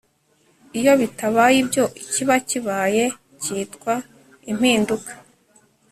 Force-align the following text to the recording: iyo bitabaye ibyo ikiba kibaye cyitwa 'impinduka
iyo 0.79 0.93
bitabaye 1.01 1.55
ibyo 1.63 1.83
ikiba 2.01 2.35
kibaye 2.49 3.03
cyitwa 3.41 3.93
'impinduka 4.45 5.11